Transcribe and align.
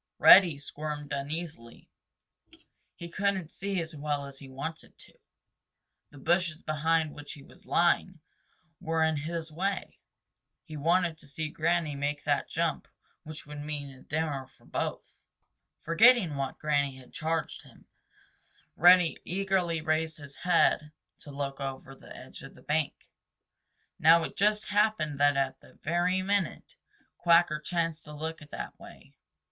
Reddy 0.17 0.57
squirmed 0.57 1.13
uneasily. 1.13 1.87
He 2.95 3.07
couldn't 3.07 3.51
see 3.51 3.79
as 3.81 3.93
well 3.95 4.25
as 4.25 4.39
he 4.39 4.49
wanted 4.49 4.97
to. 4.97 5.13
The 6.09 6.17
bushes 6.17 6.63
behind 6.63 7.13
which 7.13 7.33
he 7.33 7.43
was 7.43 7.67
lying 7.67 8.19
were 8.79 9.03
in 9.03 9.15
his 9.17 9.51
way. 9.51 9.99
He 10.63 10.75
wanted 10.75 11.19
to 11.19 11.27
see 11.27 11.49
Granny 11.49 11.93
make 11.95 12.23
that 12.23 12.49
jump 12.49 12.87
which 13.21 13.45
would 13.45 13.59
mean 13.59 13.91
a 13.91 14.01
dinner 14.01 14.47
for 14.47 14.65
both. 14.65 15.03
Forgetting 15.83 16.35
what 16.35 16.57
Granny 16.57 16.97
had 16.97 17.13
charged 17.13 17.61
him, 17.61 17.85
Reddy 18.75 19.17
eagerly 19.23 19.81
raised 19.81 20.17
his 20.17 20.37
head 20.37 20.91
to 21.19 21.29
look 21.29 21.59
over 21.59 21.93
the 21.93 22.15
edge 22.17 22.41
of 22.41 22.55
the 22.55 22.63
bank. 22.63 23.07
Now 23.99 24.23
it 24.23 24.35
just 24.35 24.69
happened 24.69 25.19
that 25.19 25.37
at 25.37 25.59
that 25.59 25.83
very 25.83 26.23
minute 26.23 26.75
Quacker 27.19 27.59
chanced 27.59 28.03
to 28.05 28.13
look 28.13 28.39
that 28.39 28.79
way. 28.79 29.13